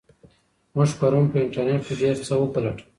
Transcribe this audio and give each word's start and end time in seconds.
موږ 0.75 0.89
پرون 0.99 1.25
په 1.31 1.37
انټرنیټ 1.43 1.81
کې 1.87 1.93
ډېر 2.01 2.15
څه 2.27 2.33
وپلټل. 2.37 2.85